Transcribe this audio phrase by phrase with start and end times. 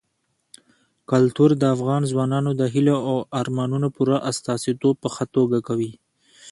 [1.11, 5.91] کلتور د افغان ځوانانو د هیلو او ارمانونو پوره استازیتوب په ښه توګه کوي.